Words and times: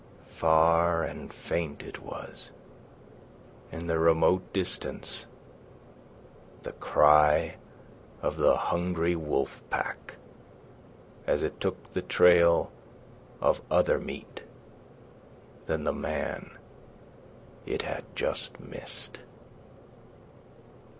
Far 0.31 1.03
and 1.03 1.31
faint 1.31 1.83
it 1.83 1.99
was, 2.01 2.49
in 3.71 3.85
the 3.85 3.99
remote 3.99 4.51
distance, 4.51 5.27
the 6.63 6.71
cry 6.71 7.57
of 8.19 8.35
the 8.37 8.57
hungry 8.57 9.15
wolf 9.15 9.61
pack 9.69 10.15
as 11.27 11.43
it 11.43 11.59
took 11.59 11.93
the 11.93 12.01
trail 12.01 12.71
of 13.41 13.61
other 13.69 13.99
meat 13.99 14.41
than 15.65 15.83
the 15.83 15.93
man 15.93 16.49
it 17.67 17.83
had 17.83 18.03
just 18.15 18.59
missed. 18.59 19.19